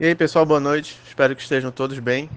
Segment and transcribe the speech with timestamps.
[0.00, 0.98] E aí, pessoal, boa noite.
[1.06, 2.28] Espero que estejam todos bem.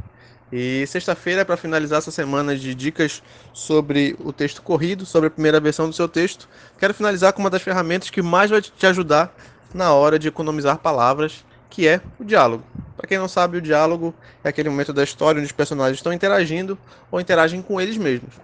[0.51, 5.31] E sexta-feira é para finalizar essa semana de dicas sobre o texto corrido, sobre a
[5.31, 6.47] primeira versão do seu texto.
[6.77, 9.35] Quero finalizar com uma das ferramentas que mais vai te ajudar
[9.73, 12.63] na hora de economizar palavras, que é o diálogo.
[12.95, 14.13] Para quem não sabe, o diálogo
[14.43, 16.77] é aquele momento da história onde os personagens estão interagindo
[17.09, 18.35] ou interagem com eles mesmos.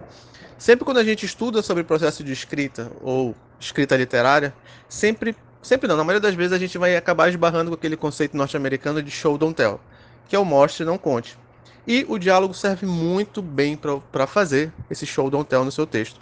[0.58, 4.52] Sempre quando a gente estuda sobre o processo de escrita ou escrita literária,
[4.88, 8.36] sempre, sempre não, na maioria das vezes a gente vai acabar esbarrando com aquele conceito
[8.36, 9.80] norte-americano de show don't tell,
[10.28, 11.38] que é o mostre não conte.
[11.86, 13.78] E o diálogo serve muito bem
[14.12, 16.20] para fazer esse show don't tell no seu texto.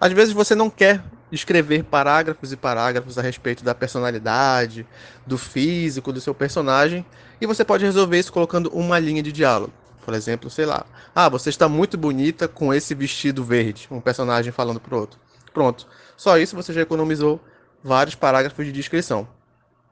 [0.00, 4.86] Às vezes você não quer escrever parágrafos e parágrafos a respeito da personalidade,
[5.26, 7.04] do físico do seu personagem,
[7.40, 9.72] e você pode resolver isso colocando uma linha de diálogo.
[10.04, 14.52] Por exemplo, sei lá, ah, você está muito bonita com esse vestido verde, um personagem
[14.52, 15.18] falando para outro.
[15.52, 15.86] Pronto.
[16.16, 17.40] Só isso você já economizou
[17.82, 19.28] vários parágrafos de descrição.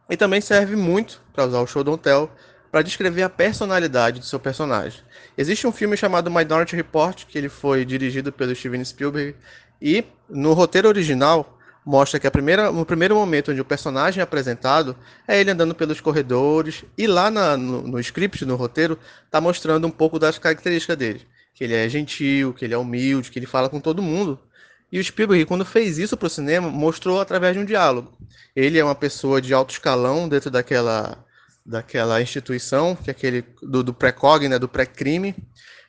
[0.08, 2.30] E também serve muito para usar o show don't tell
[2.74, 5.00] para descrever a personalidade do seu personagem.
[5.38, 9.36] Existe um filme chamado Minority Report, que ele foi dirigido pelo Steven Spielberg,
[9.80, 14.24] e no roteiro original mostra que a primeira, no primeiro momento onde o personagem é
[14.24, 14.96] apresentado
[15.28, 19.86] é ele andando pelos corredores, e lá na, no, no script, no roteiro, está mostrando
[19.86, 21.22] um pouco das características dele.
[21.54, 24.40] Que ele é gentil, que ele é humilde, que ele fala com todo mundo.
[24.90, 28.16] E o Spielberg, quando fez isso para o cinema, mostrou através de um diálogo.
[28.54, 31.24] Ele é uma pessoa de alto escalão dentro daquela
[31.64, 35.34] daquela instituição, que é aquele do, do pré-cog, né, do pré-crime,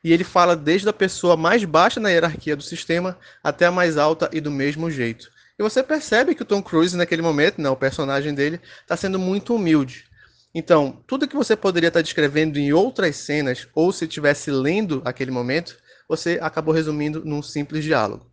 [0.03, 3.97] e ele fala desde a pessoa mais baixa na hierarquia do sistema até a mais
[3.97, 5.29] alta e do mesmo jeito.
[5.57, 9.17] E você percebe que o Tom Cruise, naquele momento, né, o personagem dele, está sendo
[9.17, 10.05] muito humilde.
[10.53, 15.01] Então, tudo que você poderia estar tá descrevendo em outras cenas, ou se estivesse lendo
[15.03, 15.75] aquele momento,
[16.07, 18.25] você acabou resumindo num simples diálogo.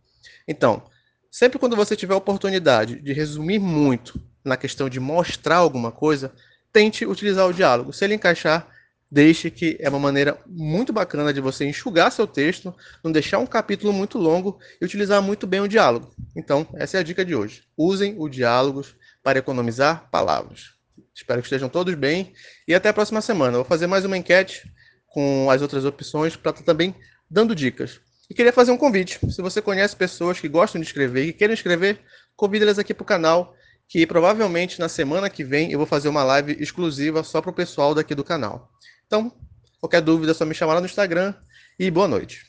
[0.47, 0.83] Então,
[1.29, 6.33] sempre quando você tiver a oportunidade de resumir muito na questão de mostrar alguma coisa,
[6.71, 7.93] tente utilizar o diálogo.
[7.93, 8.67] Se ele encaixar,
[9.09, 13.45] deixe que é uma maneira muito bacana de você enxugar seu texto, não deixar um
[13.45, 16.11] capítulo muito longo e utilizar muito bem o diálogo.
[16.35, 17.63] Então, essa é a dica de hoje.
[17.77, 20.73] Usem o diálogos para economizar palavras.
[21.13, 22.33] Espero que estejam todos bem
[22.67, 23.51] e até a próxima semana.
[23.51, 24.63] Eu vou fazer mais uma enquete
[25.05, 26.95] com as outras opções para estar também
[27.29, 28.01] dando dicas.
[28.29, 29.19] E queria fazer um convite.
[29.31, 31.99] Se você conhece pessoas que gostam de escrever e querem escrever,
[32.35, 33.55] convide-las aqui para o canal
[33.87, 37.53] que provavelmente na semana que vem eu vou fazer uma live exclusiva só para o
[37.53, 38.71] pessoal daqui do canal.
[39.05, 39.31] Então,
[39.79, 41.35] qualquer dúvida é só me chamar lá no Instagram
[41.77, 42.45] e boa noite.